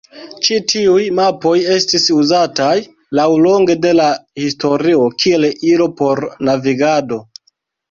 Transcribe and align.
Ĉi 0.45 0.55
tiuj 0.71 1.01
mapoj 1.19 1.53
estis 1.75 2.07
uzataj 2.21 2.71
laŭlonge 3.21 3.77
de 3.85 3.93
la 4.01 4.09
historio 4.47 5.07
kiel 5.21 5.49
ilo 5.71 5.91
por 6.03 6.25
navigado. 6.51 7.25